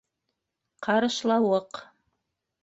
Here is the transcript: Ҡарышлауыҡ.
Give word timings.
Ҡарышлауыҡ. 0.87 1.83